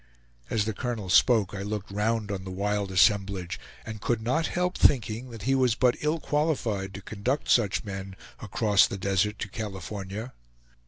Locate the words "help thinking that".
4.47-5.43